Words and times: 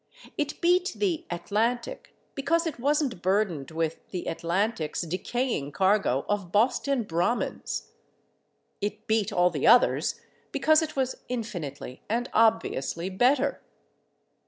It 0.35 0.59
beat 0.61 0.93
the 0.97 1.25
Atlantic 1.29 2.15
because 2.33 2.65
it 2.65 2.79
wasn't 2.79 3.21
burdened 3.21 3.69
with 3.69 3.99
the 4.09 4.25
Atlantic's 4.27 5.01
decaying 5.01 5.73
cargo 5.73 6.25
of 6.27 6.51
Boston 6.51 7.03
Brahmins. 7.03 7.91
It 8.81 9.05
beat 9.05 9.31
all 9.31 9.51
the 9.51 9.67
others 9.67 10.19
because 10.51 10.81
it 10.81 10.95
was 10.95 11.17
infinitely 11.29 12.01
and 12.09 12.31
obviously 12.33 13.11
better. 13.11 13.61